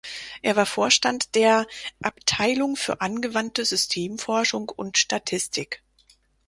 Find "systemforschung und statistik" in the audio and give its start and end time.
3.65-5.83